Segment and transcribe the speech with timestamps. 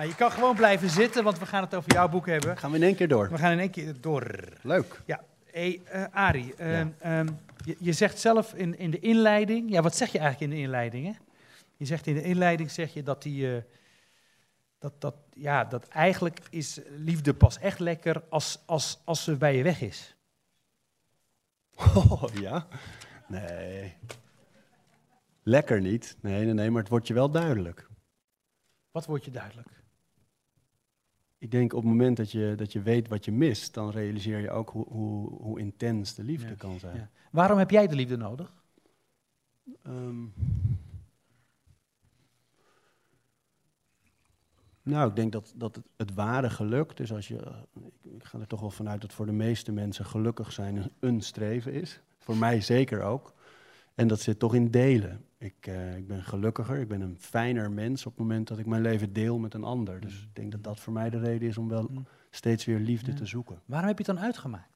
[0.00, 2.56] Nou, je kan gewoon blijven zitten, want we gaan het over jouw boek hebben.
[2.58, 3.30] Gaan we in één keer door.
[3.30, 4.48] We gaan in één keer door.
[4.62, 5.00] Leuk.
[5.06, 6.90] Ja, hey, eh, Arie, ehm, Ja.
[6.98, 7.28] ehm,
[7.64, 10.62] je, je zegt zelf in, in de inleiding, ja, wat zeg je eigenlijk in de
[10.64, 11.06] inleiding?
[11.06, 11.12] Hè?
[11.76, 13.62] Je zegt in de inleiding zeg je dat die, eh,
[14.78, 19.56] dat, dat, ja, dat eigenlijk is liefde pas echt lekker als, als, als ze bij
[19.56, 20.16] je weg is.
[21.94, 22.66] Oh, ja?
[23.26, 23.94] Nee.
[25.42, 26.16] Lekker niet.
[26.20, 27.88] Nee, nee, nee, maar het wordt je wel duidelijk.
[28.90, 29.78] Wat wordt je duidelijk?
[31.40, 34.38] Ik denk op het moment dat je, dat je weet wat je mist, dan realiseer
[34.38, 36.96] je ook hoe, hoe, hoe intens de liefde Ja, kan zijn.
[36.96, 37.10] ja.
[37.30, 38.52] Waarom heb jij de liefde nodig?
[39.82, 40.24] Ehm,
[44.82, 47.36] nou, ik denk dat, dat het, het ware geluk, dus als je,
[47.84, 50.90] ik, ik ga er toch wel vanuit dat voor de meeste mensen gelukkig zijn een,
[51.00, 52.00] een streven is.
[52.18, 53.34] Voor mij zeker ook.
[53.94, 55.24] En dat zit toch in delen.
[55.40, 58.66] Ik, eh, ik ben gelukkiger, ik ben een fijner mens op het moment dat ik
[58.66, 60.00] mijn leven deel met een ander.
[60.00, 62.06] Dus ik denk dat dat voor mij de reden is om wel Mm.
[62.30, 63.16] steeds weer liefde Ja.
[63.16, 63.60] te zoeken.
[63.64, 64.68] Waarom heb je het dan uitgemaakt?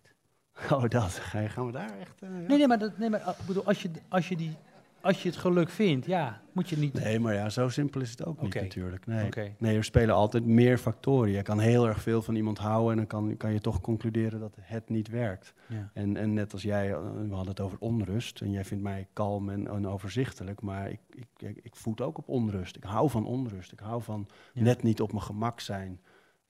[0.72, 1.12] Oh, dat.
[1.12, 2.22] Gaan we daar echt...
[2.22, 2.34] eh, ja?
[2.46, 4.56] Nee, nee, maar, dat, nee, maar ik bedoel, als, je, als, je die,
[5.04, 6.92] als je het geluk vindt, ja, moet je niet...
[6.92, 9.06] Nee, maar ja, zo simpel is het ook niet natuurlijk.
[9.06, 9.54] Nee.
[9.58, 11.30] Nee, er spelen altijd meer factoren.
[11.30, 14.40] Je kan heel erg veel van iemand houden en dan kan, kan je toch concluderen
[14.40, 15.54] dat het niet werkt.
[15.66, 15.90] Ja.
[15.94, 19.08] En, en net als jij, eh, we hadden het over onrust en jij vindt mij
[19.12, 22.76] kalm en, en overzichtelijk, maar ik, ik, ik, ik voed ook op onrust.
[22.76, 23.72] Ik hou van onrust.
[23.72, 24.62] Ik hou van Ja.
[24.62, 26.00] net niet op mijn gemak zijn.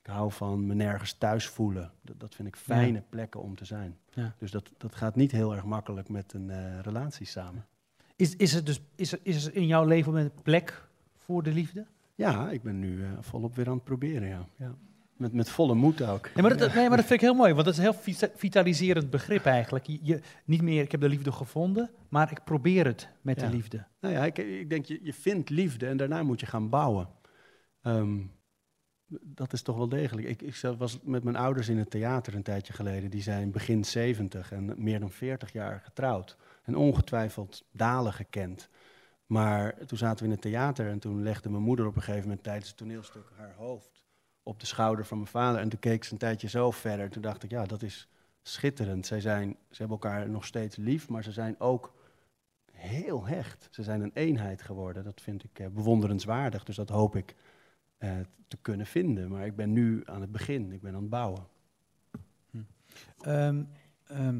[0.01, 1.91] Ik hou van me nergens thuis voelen.
[2.01, 3.97] Dat, dat vind ik fijne plekken om te zijn.
[4.37, 7.65] Dus dat, dat gaat niet heel erg makkelijk met een eh, relatie samen.
[8.15, 11.51] Is, is, er dus, is, er, is er in jouw leven een plek voor de
[11.51, 11.85] liefde?
[12.15, 14.47] Ja, ik ben nu eh, volop weer aan het proberen, ja.
[14.57, 14.75] ja.
[15.17, 16.29] Met, met volle moed ook.
[16.33, 18.01] Nee maar, dat, nee, maar dat vind ik heel mooi, want dat is een heel
[18.01, 19.85] vita- vitaliserend begrip eigenlijk.
[19.85, 23.47] Je, je- niet meer, ik heb de liefde gevonden, maar ik probeer het met Ja.
[23.47, 23.85] de liefde.
[23.99, 27.07] Nou ja, ik, ik denk, je, je vindt liefde en daarna moet je gaan bouwen.
[27.81, 28.19] Ehm,
[29.21, 30.27] dat is toch wel degelijk.
[30.27, 33.09] Ik, ik was met mijn ouders in het theater een tijdje geleden.
[33.09, 36.37] Die zijn begin 70 en meer dan 40 jaar getrouwd.
[36.65, 38.69] En ongetwijfeld dalen gekend.
[39.25, 42.27] Maar toen zaten we in het theater en toen legde mijn moeder op een gegeven
[42.27, 44.03] moment tijdens het toneelstuk haar hoofd
[44.43, 45.61] op de schouder van mijn vader.
[45.61, 47.09] En toen keek ze een tijdje zo verder.
[47.09, 48.09] Toen dacht ik, ja, dat is
[48.41, 49.05] schitterend.
[49.05, 51.93] Zij zijn, ze hebben elkaar nog steeds lief, maar ze zijn ook
[52.71, 53.67] heel hecht.
[53.71, 55.03] Ze zijn een eenheid geworden.
[55.03, 56.63] Dat vind ik eh, bewonderenswaardig.
[56.63, 57.35] Dus dat hoop ik
[57.97, 58.11] eh,
[58.47, 59.29] te kunnen vinden.
[59.29, 60.71] Maar ik ben nu aan het begin.
[60.71, 61.47] Ik ben aan het bouwen.
[63.21, 63.63] Ehm,
[64.07, 64.39] ehm,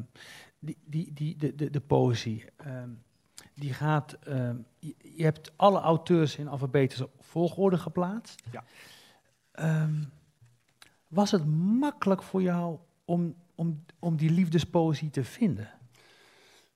[0.58, 2.90] die, die, die, de, de, de poëzie, ehm,
[3.54, 4.12] die gaat...
[4.12, 8.42] ehm, je, je hebt alle auteurs in alfabetische volgorde geplaatst.
[8.50, 8.64] Ja.
[9.52, 10.02] Ehm,
[11.08, 11.46] was het
[11.78, 15.70] makkelijk voor jou om, om, om die liefdespoëzie te vinden?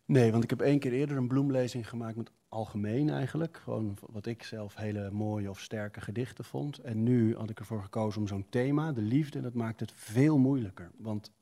[0.05, 3.57] Nee, want ik heb één keer eerder een bloemlezing gemaakt met algemeen eigenlijk.
[3.57, 6.79] Gewoon wat ik zelf hele mooie of sterke gedichten vond.
[6.79, 10.39] En nu had ik ervoor gekozen om zo'n thema, de liefde, dat maakt het veel
[10.39, 10.91] moeilijker.
[10.97, 11.33] Want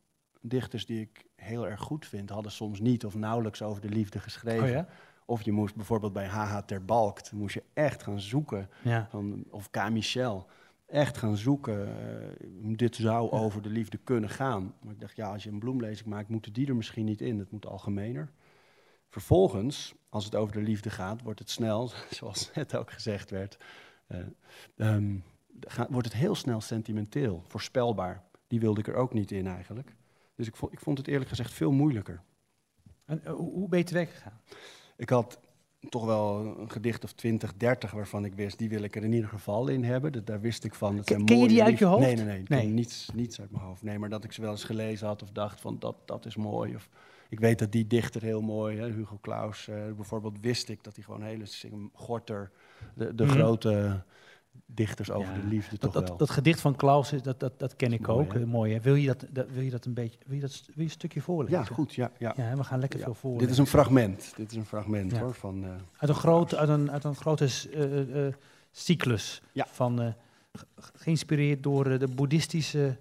[0.40, 4.18] dichters die ik heel erg goed vind, hadden soms niet of nauwelijks over de liefde
[4.18, 4.64] geschreven.
[4.64, 4.88] Oh ja?
[5.26, 6.58] Of je moest bijvoorbeeld bij H.H.
[6.58, 8.68] ter Balkt, moest je echt gaan zoeken.
[8.82, 9.06] Ja.
[9.10, 9.90] Van, of K.
[9.90, 10.46] Michel.
[10.86, 11.86] Echt gaan zoeken.
[11.88, 13.38] eh, dit zou Ja.
[13.42, 14.74] over de liefde kunnen gaan.
[14.82, 17.38] Maar ik dacht, ja, als je een bloemlezing maakt, moeten die er misschien niet in.
[17.38, 18.30] Het moet algemener.
[19.08, 23.56] Vervolgens, als het over de liefde gaat, wordt het snel, zoals net ook gezegd werd,
[24.06, 24.18] eh,
[24.76, 25.16] ehm,
[25.88, 28.22] wordt het heel snel sentimenteel, voorspelbaar.
[28.46, 29.94] Die wilde ik er ook niet in eigenlijk.
[30.38, 32.20] Dus ik vond, ik vond het eerlijk gezegd veel moeilijker.
[33.04, 34.40] En, eh, hoe, ben je te werk gegaan?
[34.96, 35.40] Ik had
[35.88, 39.12] toch wel een gedicht of 20, 30 waarvan ik wist, die wil ik er in
[39.12, 40.12] ieder geval in hebben.
[40.12, 40.96] Dat, daar wist ik van.
[40.96, 42.02] Dat Ken- je die uit je hoofd?
[42.06, 42.42] Nee, nee, nee.
[42.48, 42.66] Nee.
[42.66, 43.82] niets, niets uit mijn hoofd.
[43.82, 46.36] Nee, maar dat ik ze wel eens gelezen had of dacht van dat, dat is
[46.36, 46.74] mooi.
[46.74, 46.88] Of
[47.28, 50.94] ik weet dat die dichter heel mooi, hè, Hugo Claus, eh, bijvoorbeeld wist ik dat
[50.94, 51.44] hij gewoon hele
[51.92, 52.50] Gorter,
[52.94, 53.32] de, de Mhm.
[53.32, 54.04] grote
[54.66, 56.16] dichters over Ja, de liefde Dat, toch dat, wel.
[56.18, 58.32] dat gedicht van Klaus, is- dat, dat, dat ken ik Mooi, ook.
[58.34, 58.46] hè?
[58.46, 58.80] Mooi, hè?
[58.80, 60.90] Wil, je dat, dat, wil je dat een beetje, wil je dat, wil je een
[60.90, 61.58] stukje voorlezen?
[61.58, 61.94] ja, goed.
[61.94, 62.32] Ja, ja.
[62.36, 63.04] Ja, we gaan lekker Ja.
[63.04, 63.46] veel voorlezen.
[63.46, 64.32] Dit is een fragment.
[64.36, 65.20] Dit is een fragment Ja.
[65.20, 65.34] hoor.
[65.34, 68.34] Van, eh, Uit een grote, uit een, uit een grote eh, eh, eh,
[68.70, 69.66] cyclus Ja.
[69.66, 70.12] van, eh,
[70.52, 72.96] ge- geïnspireerd door de boeddhistische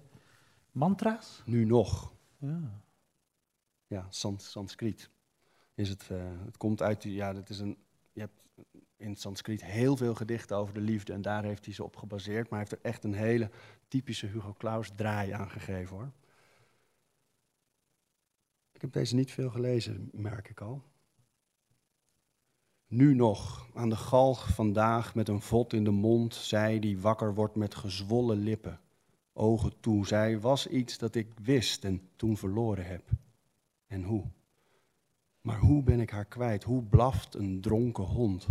[0.72, 1.42] mantra's.
[1.44, 2.12] nu nog.
[2.38, 2.60] Ja.
[3.86, 5.10] ja, Sans, Sanskriet.
[5.74, 7.76] Is het, eh, het komt uit, ja, dat is een,
[8.12, 8.42] je hebt
[8.98, 11.96] in het Sanskriet heel veel gedichten over de liefde en daar heeft hij ze op
[11.96, 13.50] gebaseerd, maar hij heeft er echt een hele
[13.88, 16.12] typische Hugo Claus draai aan gegeven hoor.
[18.72, 20.82] Ik heb deze niet veel gelezen, merk ik al.
[22.86, 27.34] Nu nog, aan de galg vandaag met een vod in de mond, zij die wakker
[27.34, 28.80] wordt met gezwollen lippen.
[29.32, 33.10] Ogen toe, zij was iets dat ik wist en toen verloren heb.
[33.86, 34.30] En hoe?
[35.40, 36.64] Maar hoe ben ik haar kwijt?
[36.64, 38.48] Hoe blaft een dronken hond?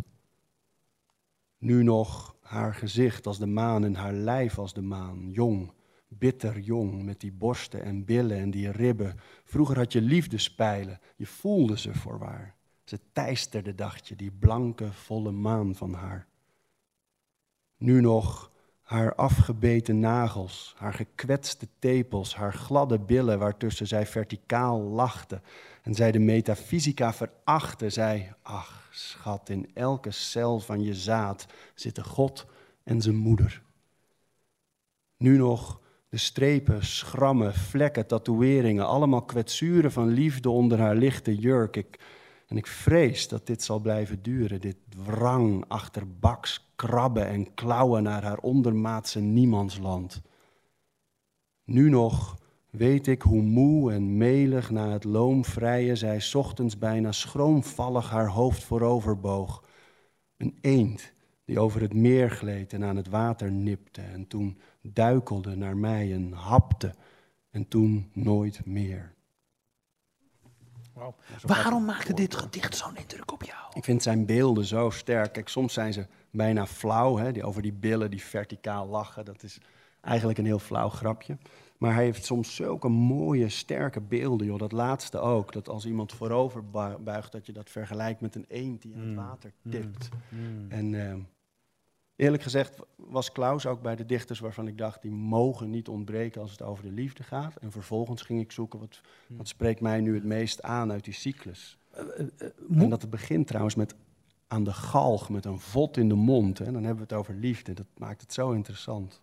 [1.57, 5.71] Nu nog haar gezicht als de maan en haar lijf als de maan, jong,
[6.07, 9.19] bitter jong, met die borsten en billen en die ribben.
[9.43, 12.55] Vroeger had je liefdespijlen, je voelde ze voorwaar.
[12.83, 16.27] Ze teisterde, dacht je, die blanke, volle maan van haar.
[17.77, 18.51] Nu nog
[18.81, 25.41] haar afgebeten nagels, haar gekwetste tepels, haar gladde billen waartussen zij verticaal lachte
[25.83, 31.45] en zij de metafysica verachtte, zij, ach schat, in elke cel van je zaad
[31.75, 32.45] zitten God
[32.83, 33.61] en zijn moeder.
[35.17, 41.99] Nu nog de strepen, schrammen, vlekken, tatoeëringen, allemaal kwetsuren van liefde onder haar lichte jurk.
[42.47, 48.03] En ik vrees dat dit zal blijven duren, dit wrang achter baks, krabben en klauwen
[48.03, 50.21] naar haar ondermaatse niemandsland.
[51.63, 52.37] Nu nog
[52.77, 58.63] weet ik hoe moe en melig na het loomvrije zij ochtends bijna schroomvallig haar hoofd
[58.63, 59.63] vooroverboog.
[60.37, 61.11] Een eend
[61.45, 66.13] die over het meer gleed en aan het water nipte en toen duikelde naar mij
[66.13, 66.95] en hapte
[67.49, 69.15] en toen nooit meer.
[70.93, 71.13] Wow.
[71.41, 73.71] Waarom maakte dit gedicht zo'n indruk op jou?
[73.73, 75.33] Ik vind zijn beelden zo sterk.
[75.33, 79.25] Kijk, soms zijn ze bijna flauw, hè, die over die billen die verticaal lachen.
[79.25, 79.57] Dat is
[80.01, 81.37] eigenlijk een heel flauw grapje.
[81.77, 84.47] Maar hij heeft soms zulke mooie, sterke beelden.
[84.47, 84.59] Joh.
[84.59, 85.53] Dat laatste ook.
[85.53, 86.69] Dat als iemand voorover
[87.03, 89.15] buigt, dat je dat vergelijkt met een eend die in het mm.
[89.15, 89.71] water mm.
[89.71, 90.09] tipt.
[90.29, 90.65] Mm.
[90.69, 91.19] En ehm,
[92.15, 96.41] eerlijk gezegd was Klaus ook bij de dichters waarvan ik dacht, die mogen niet ontbreken
[96.41, 97.55] als het over de liefde gaat.
[97.55, 101.13] En vervolgens ging ik zoeken, wat, wat spreekt mij nu het meest aan uit die
[101.13, 101.77] cyclus?
[101.93, 102.27] Uh,
[102.69, 103.95] uh, en dat het begint trouwens met
[104.47, 106.59] aan de galg, met een vod in de mond.
[106.59, 107.73] En dan hebben we het over liefde.
[107.73, 109.21] Dat maakt het zo interessant.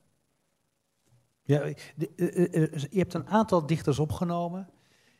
[1.44, 1.74] Ja, eh,
[2.16, 4.68] eh, eh, je hebt een aantal dichters opgenomen.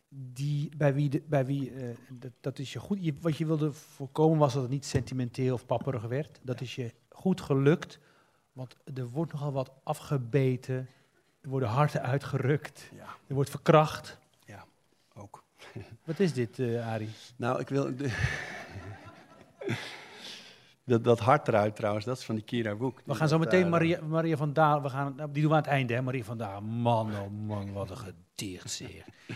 [0.09, 1.73] Die, bij wie, de, bij wie
[2.11, 3.05] dat, dat, is je goed.
[3.05, 6.41] Je, wat je wilde voorkomen was dat het niet sentimenteel of papperig werd.
[6.43, 7.99] Dat is je goed gelukt.
[8.53, 10.88] Want er wordt nogal wat afgebeten.
[11.41, 12.91] Er worden harten uitgerukt.
[12.97, 13.06] Ja.
[13.27, 14.19] Er wordt verkracht.
[14.47, 14.65] Ja,
[15.15, 15.44] ook.
[16.05, 17.11] Wat is dit, Arie?
[17.37, 17.91] Nou, ik wil.
[20.84, 23.00] Dat, dat hart eruit trouwens, dat is van die Kira Boek.
[23.04, 25.62] We gaan zo meteen Maria, Maria van Daal, we gaan, nou, die doen we aan
[25.62, 26.02] het einde, hè?
[26.02, 26.60] Maria van Daal.
[26.60, 29.04] Man, oh man, wat een gedicht zeer.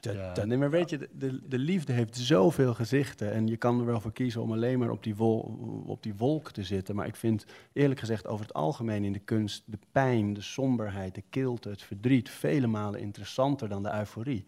[0.00, 3.32] Ja, nee, maar weet je, de, de, liefde heeft zoveel gezichten.
[3.32, 5.38] En je kan er wel voor kiezen om alleen maar op die, wol,
[5.86, 6.94] op die wolk te zitten.
[6.94, 11.14] Maar ik vind eerlijk gezegd over het algemeen in de kunst de pijn, de somberheid,
[11.14, 14.44] de kilte, het verdriet vele malen interessanter dan de euforie.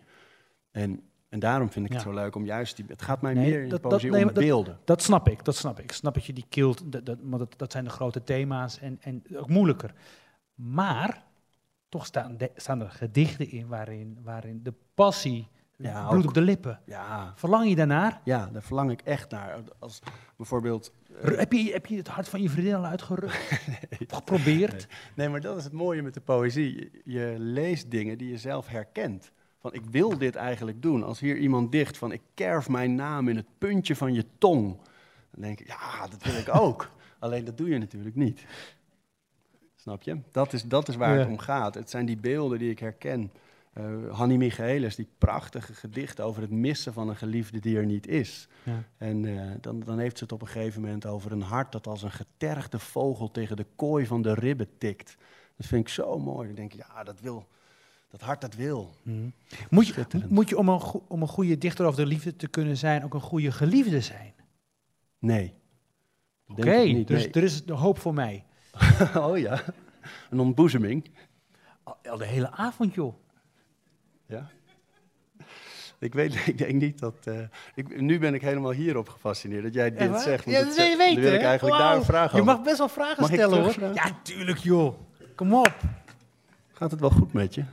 [0.71, 1.03] En
[1.33, 2.85] en daarom vind ik het zo leuk om juist die.
[2.89, 4.79] Het gaat mij meer in dat, poëzie dat, nee, om beelden.
[4.85, 5.93] Dat, snap ik, dat snap ik.
[5.93, 7.19] Snap dat je die kilt, dat, dat,
[7.57, 9.95] dat, zijn de grote thema's en, en ook moeilijker.
[10.55, 11.25] Maar
[11.89, 16.81] toch staan, staan er gedichten in waarin, waarin de passie, ja, bloed op de lippen.
[16.87, 17.33] Ja.
[17.37, 18.21] Verlang je daarnaar?
[18.25, 19.59] Ja, daar verlang ik echt naar.
[19.79, 20.03] Als
[20.37, 20.93] bijvoorbeeld.
[21.25, 23.51] Uh, heb, je, heb je het hart van je vriendin al uitgerukt?
[23.67, 24.09] nee.
[24.09, 24.73] Geprobeerd?
[24.73, 24.87] Nee.
[25.17, 26.91] nee, maar dat is het mooie met de poëzie.
[27.05, 29.33] Je leest dingen die je zelf herkent.
[29.63, 31.03] Van ik wil dit eigenlijk doen.
[31.03, 34.77] Als hier iemand dicht van ik kerf mijn naam in het puntje van je tong.
[35.31, 36.91] Dan denk ik, ja, dat wil ik ook.
[37.19, 38.45] Alleen dat doe je natuurlijk niet.
[39.77, 40.19] Snap je?
[40.31, 41.75] Dat is, dat is waar het om gaat.
[41.75, 43.33] Het zijn die beelden die ik herken.
[43.79, 48.07] Uh, Hanni Michaelis, die prachtige gedicht over het missen van een geliefde die er niet
[48.07, 48.49] is.
[48.63, 48.83] Ja.
[48.97, 51.87] En uh, dan, dan heeft ze het op een gegeven moment over een hart dat
[51.87, 55.17] als een getergde vogel tegen de kooi van de ribben tikt.
[55.57, 56.47] Dat vind ik zo mooi.
[56.47, 57.47] Dan denk ik, ja, dat wil,
[58.13, 58.95] dat hart dat wil.
[59.03, 59.33] Hmm.
[59.71, 62.77] Moet je, moet je om, een om een goede dichter over de liefde te kunnen
[62.77, 64.35] zijn, ook een goede geliefde zijn?
[65.19, 65.55] Nee.
[66.47, 68.45] Oké, dus er is de hoop voor mij.
[69.17, 69.63] oh ja,
[70.31, 71.11] een ontboezeming.
[71.83, 73.15] Al, de hele avond, joh.
[74.27, 74.51] Ja.
[75.99, 77.17] Ik weet, ik denk niet dat.
[77.25, 77.39] Uh,
[77.75, 80.45] ik, nu ben ik helemaal hierop gefascineerd dat jij dit zegt.
[80.45, 81.23] Ja, dat wil je weten.
[81.23, 82.37] wil ik eigenlijk daar een vraag over.
[82.37, 83.95] Je mag best wel vragen stellen hoor.
[83.95, 84.99] Ja, tuurlijk joh.
[85.35, 85.77] Kom op.
[86.73, 87.65] Gaat het wel goed met je?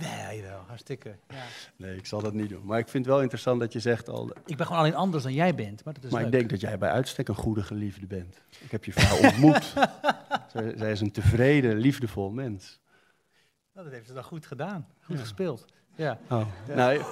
[0.00, 1.16] Ja, jawel, hartstikke.
[1.28, 1.44] Ja.
[1.76, 2.64] Nee, ik zal dat niet doen.
[2.64, 4.30] Maar ik vind het wel interessant dat je zegt al...
[4.46, 6.60] Ik ben gewoon alleen anders dan jij bent, maar dat is Maar ik denk dat
[6.60, 8.40] jij bij uitstek een goede geliefde bent.
[8.60, 9.64] Ik heb je vrouw ontmoet.
[10.52, 12.80] zij, zij, is een tevreden, liefdevol mens.
[13.74, 14.86] Nou, dat heeft ze dan goed gedaan.
[15.00, 15.64] Goed gespeeld.
[15.94, 16.18] Ja.
[16.28, 16.46] Oh.
[16.74, 17.02] Nou,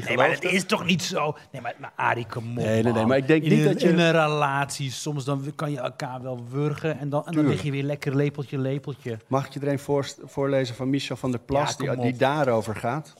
[0.00, 1.36] nee, maar het is toch niet zo.
[1.52, 2.54] Nee, maar, maar Arie, kom op.
[2.54, 3.88] Nee, nee, nee, maar ik denk niet dat je.
[3.88, 6.98] In een relatie, soms dan kan je elkaar wel wurgen.
[6.98, 9.18] En dan, en dan lig je weer lekker lepeltje, lepeltje.
[9.26, 12.76] Mag ik je er een voor, voorlezen van Michel van der Plas, die, die daarover
[12.76, 13.14] gaat?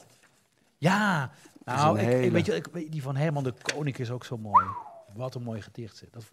[0.77, 1.31] Ja,
[1.65, 4.65] nou, ik, weet je, ik, die van Herman de Koning is ook zo mooi.
[5.13, 6.03] Wat een mooi gedicht.
[6.11, 6.31] Dat.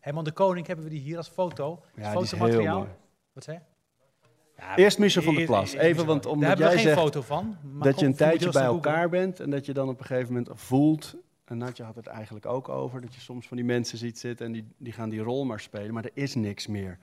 [0.00, 1.82] Herman de Koning hebben we die hier als foto.
[1.94, 2.86] Ja, fotomateriaal.
[3.32, 3.60] Wat zei
[4.76, 5.72] Eerst Michel van der Plas.
[5.72, 9.50] Even, want omdat jij zegt foto van, dat je een tijdje bij elkaar bent en
[9.50, 13.00] dat je dan op een gegeven moment voelt En Natje had het eigenlijk ook over,
[13.00, 15.60] dat je soms van die mensen ziet zitten en die, die gaan die rol maar
[15.60, 16.98] spelen, maar er is niks meer.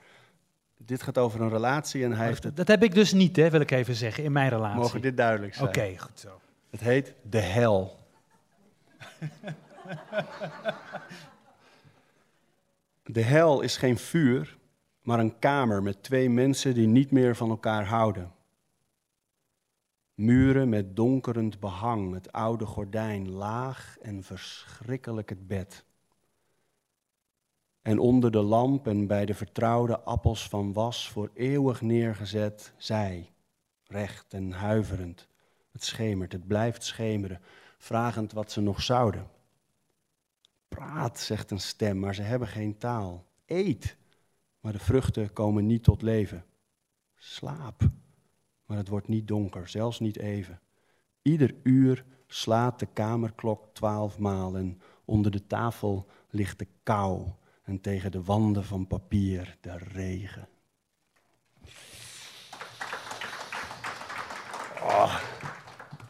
[0.77, 2.57] Dit gaat over een relatie en hij heeft het...
[2.57, 4.79] Dat heb ik dus niet, hè, wil ik even zeggen, in mijn relatie.
[4.79, 5.67] Mogen dit duidelijk zijn?
[5.67, 6.39] Oké, goed zo.
[6.69, 7.99] Het heet de hel.
[13.03, 14.57] de hel is geen vuur,
[15.01, 18.31] maar een kamer met twee mensen die niet meer van elkaar houden.
[20.13, 25.85] Muren met donkerend behang, het oude gordijn, laag en verschrikkelijk het bed.
[27.81, 33.31] En onder de lamp en bij de vertrouwde appels van was voor eeuwig neergezet, zij,
[33.83, 35.27] recht en huiverend.
[35.71, 37.41] Het schemert, het blijft schemeren,
[37.77, 39.27] vragend wat ze nog zouden.
[40.67, 43.25] Praat, zegt een stem, maar ze hebben geen taal.
[43.45, 43.95] Eet,
[44.61, 46.45] maar de vruchten komen niet tot leven.
[47.15, 47.89] Slaap,
[48.65, 50.59] maar het wordt niet donker, zelfs niet even.
[51.21, 57.27] Ieder uur slaat de kamerklok twaalf maal en onder de tafel ligt de kou
[57.63, 60.47] en tegen de wanden van papier de regen.
[64.83, 65.19] Oh,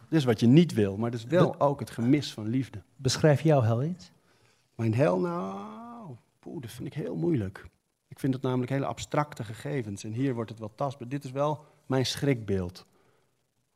[0.08, 2.82] dit is wat je niet wil, maar dat is wel ook het gemis van liefde.
[2.96, 4.12] Beschrijf jouw hel eens.
[4.74, 7.70] Mijn hel, nou, poeh, dat vind ik heel moeilijk.
[8.12, 11.08] Ik vind het namelijk hele abstracte gegevens en hier wordt het wel tastbaar.
[11.08, 12.86] Dit is wel mijn schrikbeeld.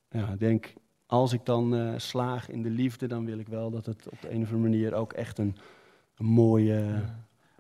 [0.09, 0.75] Ja, ik denk,
[1.07, 4.21] als ik dan uh, slaag in de liefde, dan wil ik wel dat het op
[4.21, 5.57] de een of andere manier ook echt een,
[6.17, 6.83] een mooie,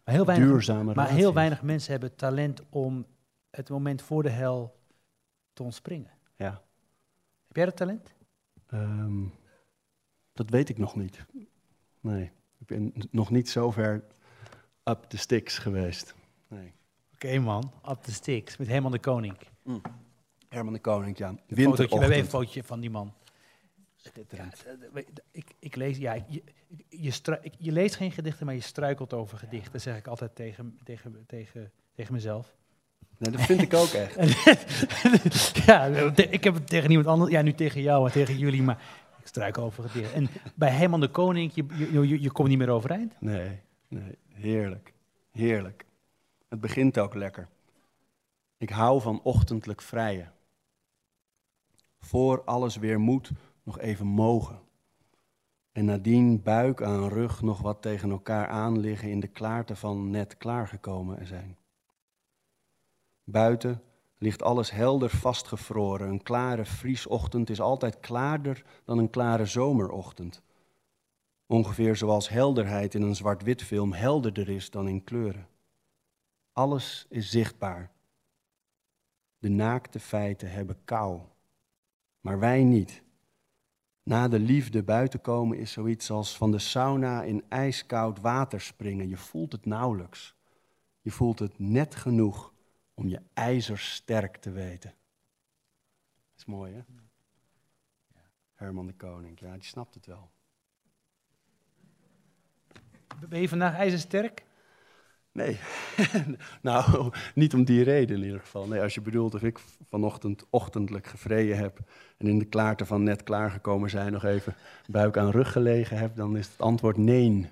[0.05, 1.35] Maar heel weinig, duurzame maar heel is.
[1.35, 3.07] weinig mensen hebben talent om
[3.51, 4.77] het moment voor de hel
[5.53, 6.11] te ontspringen.
[6.37, 6.63] Ja.
[7.47, 8.15] Heb jij dat talent?
[8.67, 9.25] Ehm,
[10.33, 11.27] dat weet ik nog niet.
[12.01, 14.05] Nee, ik ben nog niet zo ver
[14.85, 16.15] up the sticks geweest.
[16.49, 16.73] Nee.
[17.15, 19.37] Oké man, up the sticks, met Herman de Koning.
[20.49, 21.29] Herman de Koning, ja.
[21.29, 22.29] Fotootje, we hebben een Winterochtend.
[22.29, 23.15] fotootje van die man.
[24.31, 24.49] Ja,
[25.05, 26.43] d- ik, ik lees, ja, je,
[27.59, 29.73] je, leest geen gedichten, maar je struikelt over gedichten.
[29.73, 32.55] Dat zeg ik altijd tegen, tegen, tegen, tegen mezelf.
[33.19, 34.15] Nee, dat vind ik ook echt.
[35.67, 35.85] ja,
[36.17, 37.31] ik heb het tegen niemand anders.
[37.31, 38.83] Ja, nu tegen jou en tegen jullie, maar
[39.21, 40.15] ik struikel over gedichten.
[40.15, 43.21] En bij Herman de Koning, je, je, je, je komt niet meer overeind.
[43.21, 44.93] Nee, nee, heerlijk.
[45.31, 45.85] Heerlijk.
[46.49, 47.49] Het begint ook lekker.
[48.57, 50.33] Ik hou van ochtendelijk vrijen.
[51.99, 53.31] Voor alles weer moet,
[53.63, 54.61] nog even mogen.
[55.73, 60.11] En nadien buik aan rug nog wat tegen elkaar aan liggen in de klaarte van
[60.11, 61.57] net klaargekomen zijn.
[63.25, 63.83] Buiten
[64.19, 66.09] ligt alles helder vastgevroren.
[66.09, 70.43] Een klare vriesochtend is altijd klaarder dan een klare zomerochtend.
[71.47, 75.49] Ongeveer zoals helderheid in een zwart-wit film helderder is dan in kleuren.
[76.57, 77.91] Alles is zichtbaar.
[79.39, 81.21] De naakte feiten hebben kou,
[82.21, 83.03] maar wij niet.
[84.03, 89.09] Na de liefde buiten komen is zoiets als van de sauna in ijskoud water springen.
[89.09, 90.35] Je voelt het nauwelijks.
[91.01, 92.53] Je voelt het net genoeg
[92.95, 94.95] om je ijzersterk te weten.
[96.37, 96.81] Is mooi, hè?
[98.55, 100.31] Herman de Koning, ja, die snapt het wel.
[103.29, 104.46] Ben je vandaag ijzersterk?
[105.37, 105.59] Nee,
[106.63, 108.67] nou, niet om die reden in ieder geval.
[108.67, 111.79] Nee, als je bedoelt of ik vanochtend ochtendelijk gevreden heb
[112.17, 114.55] en in de klaarte van net klaargekomen zijn nog even
[114.91, 117.51] buik aan rug gelegen heb, dan is het antwoord nee.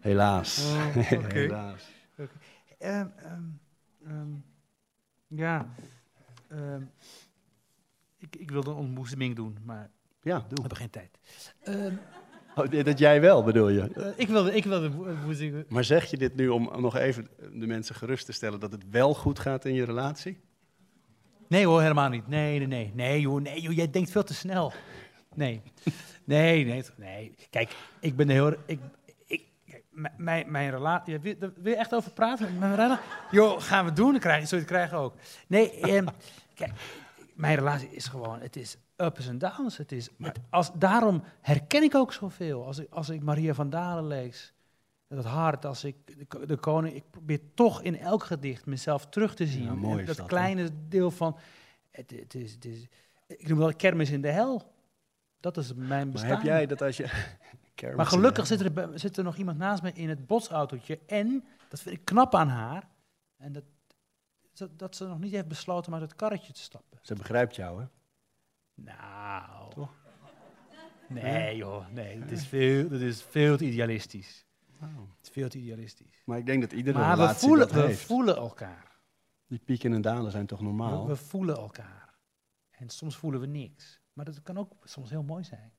[0.00, 0.72] Helaas.
[0.72, 1.38] Oh, oké.
[1.38, 1.90] Helaas.
[2.78, 3.42] Ehm, ehm,
[4.06, 4.30] ehm,
[5.26, 5.68] ja.
[8.18, 9.90] Ik, ik wilde een ontboezeming doen, maar
[10.22, 10.60] Ja, we doe.
[10.60, 11.18] hebben geen tijd.
[12.54, 13.80] Oh, dat jij wel, bedoel je?
[13.80, 15.64] eh, ik wilde, ik wilde een ontboezeming.
[15.68, 18.82] Maar zeg je dit nu om nog even de mensen gerust te stellen dat het
[18.90, 20.40] wel goed gaat in je relatie?
[21.48, 22.28] Nee hoor, helemaal niet.
[22.28, 22.90] Nee, nee, nee.
[22.94, 24.72] Nee joh, nee joh, jij denkt veel te snel.
[25.34, 25.62] Nee.
[26.24, 27.34] Nee, nee, nee.
[27.50, 28.54] Kijk, ik ben heel...
[28.66, 28.80] Ik,
[29.26, 29.42] ik,
[30.16, 31.12] mijn, mijn relatie...
[31.12, 32.58] Ja, wil, wil je echt over praten?
[32.58, 33.04] Mijn relatie?
[33.30, 34.10] Joh, gaan we doen?
[34.10, 35.14] Dan krijg je, zul je het krijgen ook.
[35.46, 36.06] Nee, ehm,
[36.54, 36.72] kijk,
[37.34, 38.40] mijn relatie is gewoon...
[38.40, 39.76] Het is ups en downs.
[39.76, 42.64] Het is, het- als, daarom herken ik ook zoveel.
[42.66, 44.52] Als ik, als ik Maria van Dalen lees...
[45.08, 49.06] Dat hart, als ik de, ko- de koning, ik probeer toch in elk gedicht mezelf
[49.06, 49.62] terug te zien.
[49.64, 49.70] Ja,
[50.04, 51.36] dat, kleine deel van,
[51.90, 52.86] het, het is, het is,
[53.26, 54.72] ik noem wel kermis in de hel.
[55.40, 56.30] Dat is mijn Maar bestaan.
[56.30, 57.06] heb jij dat als je...
[57.96, 60.98] Maar gelukkig zit er, zit er nog iemand naast me in het botsautootje.
[61.06, 62.88] En, dat vind ik knap aan haar,
[63.36, 63.64] en dat,
[64.54, 66.98] dat, dat ze nog niet heeft besloten om uit het karretje te stappen.
[67.02, 67.86] Ze begrijpt jou, hè?
[68.74, 69.86] Nou.
[71.08, 74.46] Nee joh, nee, dat is veel, dat is veel te idealistisch.
[74.82, 74.88] Oh.
[74.96, 76.22] Het is veel te idealistisch.
[76.24, 78.00] Maar ik denk dat iedere Maar we relatie voelen, dat we heeft.
[78.00, 78.98] voelen elkaar.
[79.46, 81.02] Die pieken en dalen zijn toch normaal?
[81.02, 82.14] We, we voelen elkaar.
[82.70, 84.00] En soms voelen we niks.
[84.12, 85.72] Maar dat kan ook soms heel mooi zijn.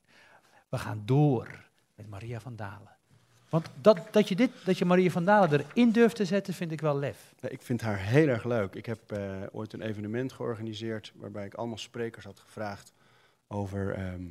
[0.70, 1.70] We gaan door.
[1.96, 2.95] met Maria van Dalen.
[3.50, 6.72] Want dat, dat, je dit, dat je Maria van Dalen erin durft te zetten, vind
[6.72, 7.34] ik wel lef.
[7.40, 8.75] Ja, ik vind haar heel erg leuk.
[8.75, 12.94] Ik heb eh, ooit een evenement georganiseerd waarbij ik allemaal sprekers had gevraagd
[13.48, 14.28] over, ehm,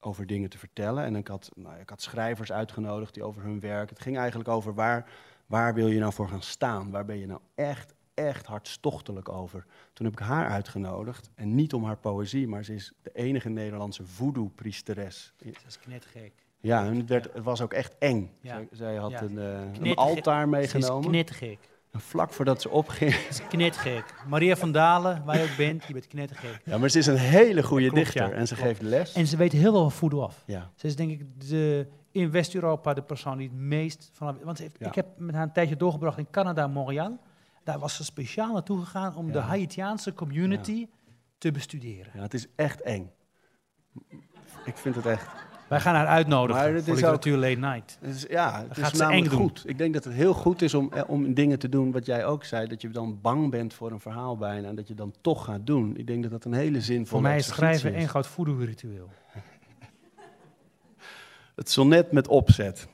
[0.00, 1.04] over dingen te vertellen.
[1.04, 3.90] En ik had, nou, ik had schrijvers uitgenodigd die over hun werk.
[3.90, 5.10] Het ging eigenlijk over waar,
[5.46, 6.90] waar wil je nou voor gaan staan?
[6.90, 9.66] Waar ben je nou echt, echt hartstochtelijk over?
[9.92, 11.30] Toen heb ik haar uitgenodigd.
[11.34, 15.32] En niet om haar poëzie, maar ze is de enige Nederlandse voodoo-priesteres.
[15.36, 16.43] Dat is knettergek.
[16.64, 18.30] Ja, en het, werd, het was ook echt eng.
[18.40, 18.54] Ja.
[18.54, 19.22] Zij, zij had Ja.
[19.22, 21.08] een, eh, een altaar Ze is meegenomen.
[21.10, 21.58] knettergek.
[21.90, 23.12] En vlak voordat ze opging.
[23.12, 24.14] Ze is knettergek.
[24.26, 26.60] Maria van Dalen, waar je ook bent, je bent knettergek.
[26.64, 28.28] Ja, maar ze is een hele goede Klopt, dichter.
[28.28, 28.32] ja.
[28.34, 28.68] En ze Klopt.
[28.68, 29.12] geeft les.
[29.12, 30.42] En ze weet heel veel van voodoo af.
[30.46, 30.70] ja.
[30.74, 34.38] Ze is denk ik de, in West-Europa de persoon die het meest van...
[34.42, 34.86] Want ze heeft, Ja.
[34.86, 37.18] ik heb met haar een tijdje doorgebracht in Canada, Montreal.
[37.64, 39.38] Daar was ze speciaal naartoe gegaan om de.
[39.38, 40.86] Haitiaanse community
[41.38, 42.12] te bestuderen.
[42.14, 43.10] ja, het is echt eng.
[44.64, 45.28] Ik vind het echt.
[45.74, 47.98] Wij gaan haar uitnodigen Maar het voor is literatuur late night.
[48.00, 49.40] Is, ja, het gaat is namelijk eng doen.
[49.40, 49.62] goed.
[49.66, 52.24] Ik denk dat het heel goed is om, eh, om dingen te doen wat jij
[52.24, 52.66] ook zei.
[52.66, 54.68] Dat je dan bang bent voor een verhaal bijna.
[54.68, 55.96] En dat je dan toch gaat doen.
[55.96, 59.10] Ik denk dat dat een hele zinvolle Voor mij is schrijven één groot voodoo-ritueel.
[61.56, 62.88] Het sonnet met opzet.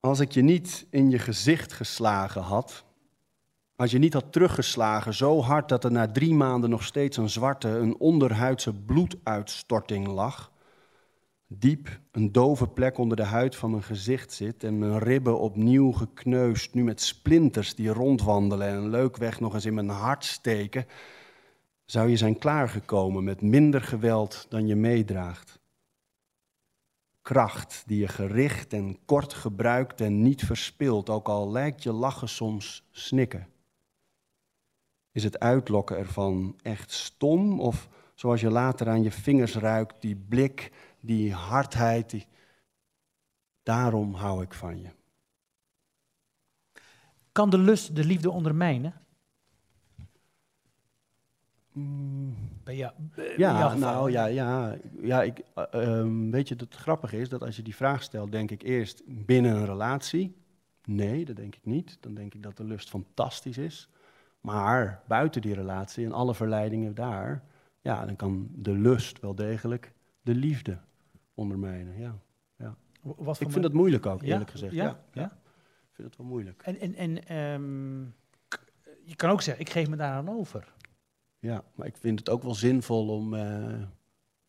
[0.00, 2.84] Als ik je niet in je gezicht geslagen had,
[3.82, 7.28] als je niet had teruggeslagen zo hard dat er na drie maanden nog steeds een
[7.28, 10.52] zwarte, een onderhuidse bloeduitstorting lag,
[11.46, 15.92] diep een dove plek onder de huid van mijn gezicht zit en mijn ribben opnieuw
[15.92, 20.86] gekneusd, nu met splinters die rondwandelen en leukweg nog eens in mijn hart steken,
[21.84, 25.60] zou je zijn klaargekomen met minder geweld dan je meedraagt.
[27.22, 32.28] Kracht die je gericht en kort gebruikt en niet verspilt, ook al lijkt je lachen
[32.28, 33.51] soms snikken.
[35.12, 40.16] Is het uitlokken ervan echt stom of zoals je later aan je vingers ruikt, die
[40.16, 42.26] blik, die hardheid, die...
[43.62, 44.88] daarom hou ik van je.
[47.32, 49.02] Kan de lust de liefde ondermijnen?
[52.64, 56.74] Bij jou, bij jouw Ja, nou ja, ja, ja ik, eh, ehm, weet je, het
[56.74, 60.36] grappige is dat als je die vraag stelt, denk ik eerst binnen een relatie.
[60.84, 61.96] Nee, dat denk ik niet.
[62.00, 63.88] Dan denk ik dat de lust fantastisch is.
[64.42, 67.42] Maar buiten die relatie en alle verleidingen daar,
[67.80, 70.78] ja, dan kan de lust wel degelijk de liefde
[71.34, 71.98] ondermijnen.
[71.98, 72.18] Ja.
[73.02, 74.32] Wat voor Ik vind dat moeilijk ook, Ja?
[74.32, 74.74] eerlijk gezegd.
[74.74, 74.84] Ja?
[74.84, 75.24] Ja, Ja?
[75.24, 76.62] Ik vind het wel moeilijk.
[76.62, 78.00] En, en, en ehm,
[79.04, 80.72] je kan ook zeggen, ik geef me daaraan over.
[81.38, 83.82] Ja, maar ik vind het ook wel zinvol om, eh,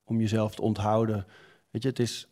[0.04, 1.26] om jezelf te onthouden.
[1.70, 2.28] Weet je, het is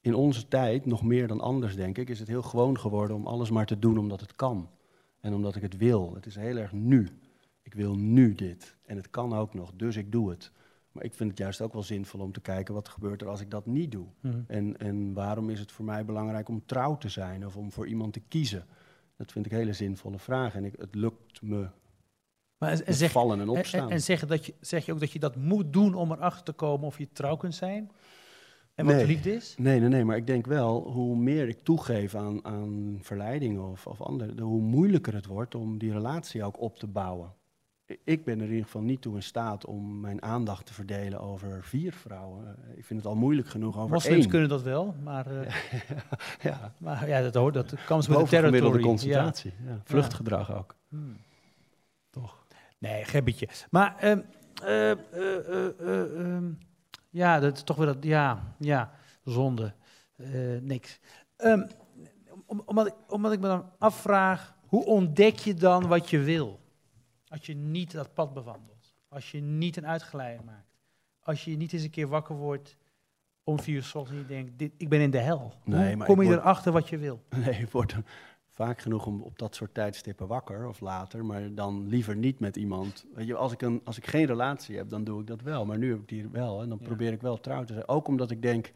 [0.00, 3.26] in onze tijd, nog meer dan anders denk ik, is het heel gewoon geworden om
[3.26, 4.70] alles maar te doen omdat het kan.
[5.20, 6.14] En omdat ik het wil.
[6.14, 7.08] Het is heel erg nu.
[7.62, 8.76] Ik wil nu dit.
[8.86, 10.52] En het kan ook nog, dus ik doe het.
[10.92, 13.40] Maar ik vind het juist ook wel zinvol om te kijken wat gebeurt er als
[13.40, 14.06] ik dat niet doe.
[14.20, 14.40] Mhm.
[14.46, 17.86] En, en waarom is het voor mij belangrijk om trouw te zijn of om voor
[17.86, 18.66] iemand te kiezen?
[19.16, 20.58] Dat vind ik hele zinvolle vragen.
[20.58, 21.68] En ik, het lukt me
[22.58, 23.80] Maar en, zeg, vallen en en, opstaan.
[23.86, 26.44] en- en zeg, dat je, zeg je ook dat je dat moet doen om erachter
[26.44, 27.90] te komen of je trouw kunt zijn?
[28.74, 29.06] En wat Nee.
[29.06, 29.54] liefde is?
[29.58, 33.86] Nee, nee, nee, maar ik denk wel, hoe meer ik toegeef aan, aan verleidingen of,
[33.86, 37.32] of andere, de- hoe moeilijker het wordt om die relatie ook op te bouwen.
[38.04, 41.20] Ik ben er in ieder geval niet toe in staat om mijn aandacht te verdelen
[41.20, 42.46] over vier vrouwen.
[42.46, 44.28] Eh, Ik vind het al moeilijk genoeg over Moslims één.
[44.30, 45.54] kunnen dat wel, maar, eh,
[46.42, 48.82] Ja, maar ja, dat hoort, dat comes with the bovengemiddelde territory.
[48.82, 49.52] concentratie.
[49.66, 49.80] Ja.
[49.84, 50.74] Vluchtgedrag ook.
[50.88, 51.16] Hmm.
[52.10, 52.44] Toch?
[52.78, 53.48] Nee, gebbetje.
[53.70, 54.20] Maar ehm,
[54.64, 54.90] eh,
[57.10, 58.90] ja, dat is toch weer dat, ja, ja,
[59.24, 59.74] zonde.
[60.16, 60.28] Eh,
[60.60, 61.00] niks.
[61.36, 61.66] Ehm,
[62.46, 66.60] om, omdat, ik, omdat ik me dan afvraag, hoe ontdek je dan wat je wil?
[67.28, 68.94] Als je niet dat pad bewandelt.
[69.08, 70.78] Als je niet een uitgeleide maakt.
[71.20, 72.76] Als je niet eens een keer wakker wordt
[73.44, 75.54] om vier uur 's ochtends en je denkt, dit, ik ben in de hel.
[75.64, 77.22] Nee, hoe maar kom je word- erachter wat je wil?
[77.44, 77.94] Nee, ik word
[78.64, 82.56] vaak genoeg om op dat soort tijdstippen wakker of later, maar dan liever niet met
[82.56, 83.04] iemand.
[83.14, 85.66] Weet je, als ik, een, als ik geen relatie heb, dan doe ik dat wel.
[85.66, 86.86] Maar nu heb ik die wel en dan Ja.
[86.86, 87.88] probeer ik wel trouw te zijn.
[87.88, 88.72] Ook omdat ik denk,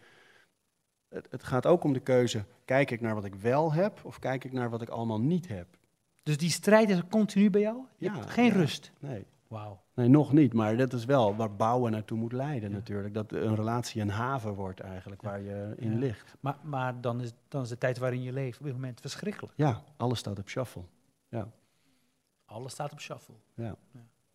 [1.08, 4.18] het, het gaat ook om de keuze, kijk ik naar wat ik wel heb of
[4.18, 5.66] kijk ik naar wat ik allemaal niet heb?
[6.22, 7.76] Dus die strijd is continu bij jou?
[7.96, 8.52] Je Ja, hebt geen ja.
[8.52, 8.92] rust?
[9.00, 9.26] Nee.
[9.54, 9.82] Wauw.
[9.94, 12.74] Nee, nog niet, maar dat is wel waar bouwen naartoe moet leiden Ja.
[12.76, 13.14] natuurlijk.
[13.14, 15.98] Dat een relatie een haven wordt eigenlijk, waar je in Ja.
[15.98, 16.36] ligt.
[16.40, 19.52] Maar, maar dan, is, dan is de tijd waarin je leeft op dit moment verschrikkelijk.
[19.56, 20.82] Ja, alles staat op shuffle.
[22.44, 23.34] Alles staat op shuffle.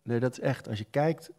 [0.02, 0.68] Nee, dat is echt.
[0.68, 1.30] Als je kijkt,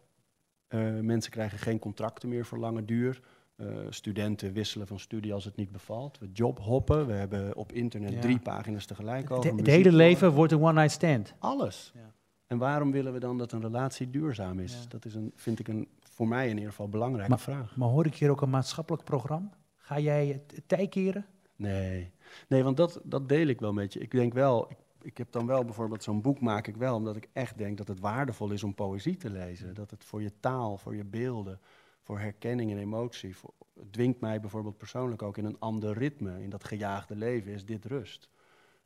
[0.68, 3.20] eh, mensen krijgen geen contracten meer voor lange duur.
[3.56, 6.18] Eh, studenten wisselen van studie als het niet bevalt.
[6.18, 7.06] We jobhoppen.
[7.06, 8.20] We hebben op internet Ja.
[8.20, 11.34] drie pagina's tegelijk over het hele leven wordt een one-night stand.
[11.38, 11.92] Alles.
[11.94, 12.12] Ja.
[12.52, 14.72] En waarom willen we dan dat een relatie duurzaam is?
[14.72, 14.88] Ja.
[14.88, 17.76] Dat is een, vind ik een, voor mij in ieder geval belangrijke Maar- vraag.
[17.76, 19.50] Maar hoor ik hier ook een maatschappelijk programma?
[19.76, 21.26] Ga jij het tij keren?
[21.56, 22.12] Nee,
[22.48, 24.00] nee want dat, dat deel ik wel met je.
[24.00, 27.16] Ik denk wel, ik, ik heb dan wel bijvoorbeeld zo'n boek maak ik wel, omdat
[27.16, 29.74] ik echt denk dat het waardevol is om poëzie te lezen.
[29.74, 31.60] Dat het voor je taal, voor je beelden,
[32.02, 36.42] voor herkenning en emotie, voor, het dwingt mij bijvoorbeeld persoonlijk ook in een ander ritme.
[36.42, 38.28] In dat gejaagde leven is dit rust.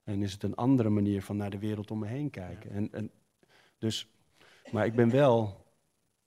[0.05, 2.71] En is het een andere manier van naar de wereld om me heen kijken.
[2.71, 3.11] En, en,
[3.79, 4.09] dus,
[4.71, 5.65] maar ik ben wel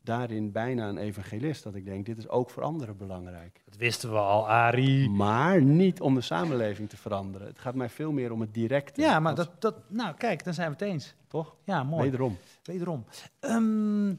[0.02, 3.62] daarin bijna een evangelist, dat ik denk, dit is ook voor anderen belangrijk.
[3.66, 5.10] Dat wisten we al, Arie.
[5.10, 7.48] Maar niet om de samenleving te veranderen.
[7.48, 9.02] Het gaat mij veel meer om het directe.
[9.02, 11.16] Ja, maar dat, dat, nou kijk, dan zijn we het eens.
[11.28, 11.56] Toch?
[11.64, 12.04] Ja, mooi.
[12.04, 12.38] Wederom.
[12.64, 13.06] Wederom.
[13.40, 14.14] Ehm,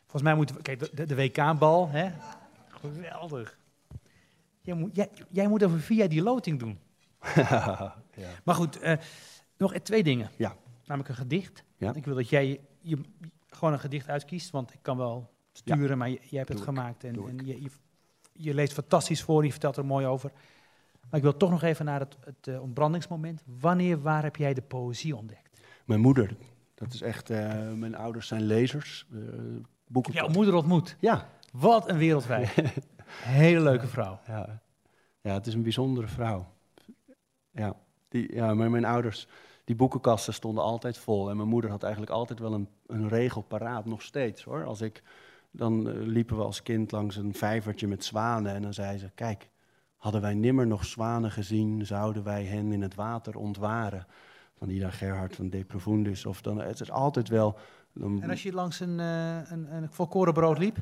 [0.00, 2.10] volgens mij moeten we, kijk, de, de, de WK-bal, hè?
[2.68, 3.58] Geweldig.
[4.60, 6.78] Jij moet, jij, jij moet even via die loting doen.
[7.34, 7.96] ja.
[8.44, 8.96] Maar goed, eh,
[9.56, 10.30] nog twee dingen.
[10.36, 10.56] Ja.
[10.88, 11.64] Namelijk een gedicht.
[11.76, 11.94] Ja.
[11.94, 12.98] Ik wil dat jij je,
[13.46, 16.64] gewoon een gedicht uitkiest, want ik kan wel sturen, maar jij hebt het ik.
[16.64, 17.70] gemaakt en, en je, je,
[18.32, 20.32] je leest fantastisch voor, je vertelt er mooi over.
[21.00, 23.42] Maar ik wil toch nog even naar het, het eh, ontbrandingsmoment.
[23.60, 25.60] Wanneer, waar heb jij de poëzie ontdekt?
[25.84, 26.36] Mijn moeder,
[26.74, 27.30] dat is echt...
[27.30, 29.06] eh, mijn ouders zijn lezers.
[29.12, 29.18] eh
[29.86, 30.12] boeken.
[30.12, 30.96] jouw moeder ontmoet.
[31.00, 31.28] Ja.
[31.52, 32.54] Wat een wereldwijd.
[33.22, 34.20] Hele leuke vrouw.
[34.26, 34.62] ja.
[35.20, 36.52] Ja, het is een bijzondere vrouw.
[37.50, 37.76] Ja,
[38.08, 39.28] die, ja maar mijn ouders...
[39.68, 41.30] Die boekenkasten stonden altijd vol.
[41.30, 44.64] En mijn moeder had eigenlijk altijd wel een, een regel paraat, nog steeds hoor.
[44.64, 45.02] Als ik,
[45.50, 48.54] dan eh, liepen we als kind langs een vijvertje met zwanen.
[48.54, 49.48] En dan zei ze, kijk,
[49.96, 54.06] hadden wij nimmer nog zwanen gezien, zouden wij hen in het water ontwaren.
[54.58, 56.26] Van Ida Gerhard van De Profundis.
[56.26, 57.58] Of dan, het is altijd wel...
[57.92, 60.76] Dan, En als je langs een, eh een, een volkorenbrood liep?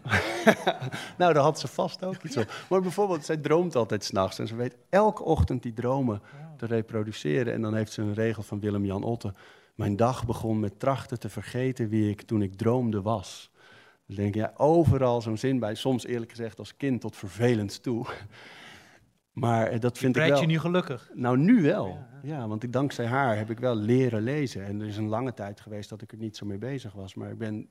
[1.19, 2.65] nou, daar had ze vast ook iets op.
[2.69, 4.39] Maar bijvoorbeeld, zij droomt altijd s'nachts.
[4.39, 6.23] En ze weet elke ochtend die dromen
[6.57, 7.53] te reproduceren.
[7.53, 9.35] En dan heeft ze een regel van Willem-Jan Otte.
[9.75, 13.51] Mijn dag begon met trachten te vergeten wie ik toen ik droomde was.
[14.07, 15.75] Dan denk je, ja, overal zo'n zin bij.
[15.75, 18.07] Soms eerlijk gezegd als kind tot vervelend toe.
[19.39, 20.41] Maar eh, dat vind ik wel...
[20.41, 21.11] je nu gelukkig?
[21.15, 21.87] Nou, nu wel.
[21.87, 22.09] Ja.
[22.23, 24.65] Ja, want ik, dankzij haar heb ik wel leren lezen.
[24.65, 27.15] En er is een lange tijd geweest dat ik er niet zo mee bezig was.
[27.15, 27.69] Maar ik ben,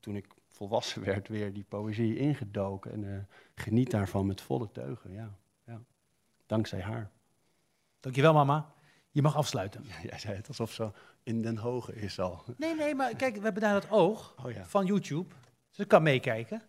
[0.00, 2.92] toen ik volwassen werd, weer die poëzie ingedoken.
[2.92, 3.20] En eh,
[3.54, 5.34] geniet daarvan met volle teugen, ja.
[5.66, 5.80] ja.
[6.46, 7.10] Dankzij haar.
[8.00, 8.72] Dankjewel, mama.
[9.10, 9.84] Je mag afsluiten.
[9.84, 12.44] Ja, jij zei het alsof zo in den hoge is al.
[12.56, 15.34] Nee, nee, maar kijk, we hebben daar het oog Oh van YouTube.
[15.70, 16.62] Dus ik kan meekijken.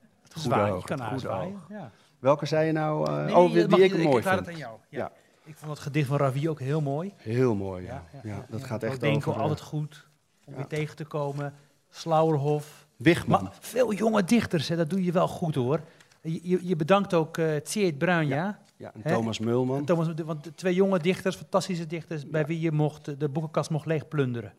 [0.51, 1.61] Oog, je kan aanzwaaien.
[1.69, 1.91] Ja.
[2.19, 3.09] Welke zei je nou?
[3.09, 4.45] eh, Nee, oh, je die ik ik mooi vraag vind.
[4.45, 4.77] het aan jou.
[4.89, 4.97] Ja.
[4.99, 5.11] Ja.
[5.43, 7.13] Ik vond het gedicht van Ravi ook heel mooi.
[7.17, 8.03] Heel mooi, ja.
[8.23, 9.33] ja, dat gaat echt Denken over...
[9.33, 10.07] eh, altijd goed
[10.45, 10.57] om ja.
[10.59, 11.53] weer tegen te komen.
[11.89, 12.87] Slauerhof.
[12.95, 13.43] Wichman.
[13.43, 15.81] Maar veel jonge dichters, hè, dat doe je wel goed hoor.
[16.21, 18.59] Je, je, je bedankt ook uh, Tjeerd Bruin, ja?
[18.77, 19.13] ja, en Hè?
[19.13, 19.85] Thomas Mulman.
[19.85, 23.85] Thomas, want de twee jonge dichters, fantastische dichters, bij wie je mocht, de boekenkast mocht
[23.85, 24.53] leeg plunderen.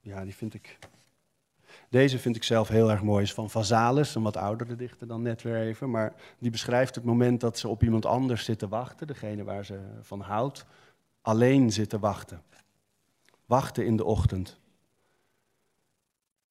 [0.00, 0.78] Ja, die vind ik.
[1.92, 3.22] Deze vind ik zelf heel erg mooi.
[3.22, 5.90] Is van Vazalis, een wat oudere dichter dan net weer even.
[5.90, 9.06] Maar die beschrijft het moment dat ze op iemand anders zitten wachten.
[9.06, 10.64] Degene waar ze van houdt.
[11.20, 12.42] Alleen zitten wachten.
[13.46, 14.60] Wachten in de ochtend.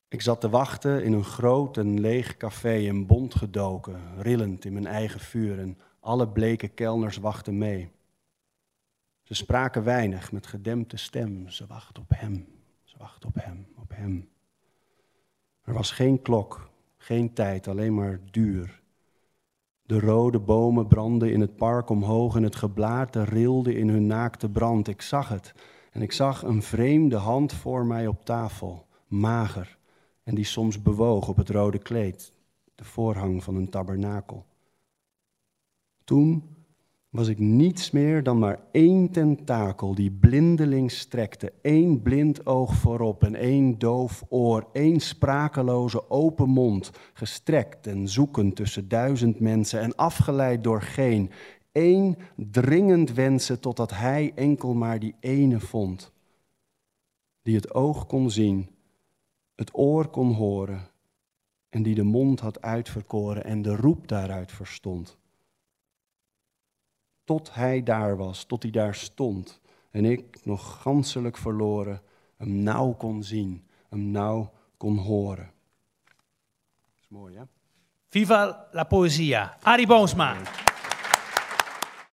[0.07, 4.01] Ik zat te wachten in een groot en leeg café in bont gedoken.
[4.17, 5.59] Rillend in mijn eigen vuur.
[5.59, 7.91] En alle bleke kelners wachten mee.
[9.23, 11.49] Ze spraken weinig met gedempte stem.
[11.49, 12.47] Ze wachten op hem.
[12.83, 14.30] Ze wacht op hem, op hem.
[15.71, 18.81] Er was geen klok, geen tijd, alleen maar duur.
[19.81, 24.49] De rode bomen brandden in het park omhoog en het geblaarte rilde in hun naakte
[24.49, 24.87] brand.
[24.87, 25.53] Ik zag het
[25.91, 29.77] en ik zag een vreemde hand voor mij op tafel, mager,
[30.23, 32.33] en die soms bewoog op het rode kleed,
[32.75, 34.45] de voorhang van een tabernakel.
[36.03, 36.50] Toen
[37.11, 43.23] was ik niets meer dan maar één tentakel die blindelings strekte, één blind oog voorop
[43.23, 49.95] en één doof oor, één sprakeloze open mond, gestrekt en zoekend tussen duizend mensen en
[49.95, 51.31] afgeleid door geen,
[51.71, 56.11] één dringend wensen totdat hij enkel maar die ene vond,
[57.41, 58.69] die het oog kon zien,
[59.55, 60.89] het oor kon horen
[61.69, 65.19] en die de mond had uitverkoren en de roep daaruit verstond
[67.23, 69.61] tot hij daar was, tot hij daar stond.
[69.91, 72.01] En ik, nog ganselijk verloren,
[72.37, 75.51] hem nauw kon zien, hem nauw kon horen.
[76.05, 77.43] Dat is mooi, hè?
[78.07, 79.57] Viva la poëzia.
[79.61, 80.35] Arie Boomsma.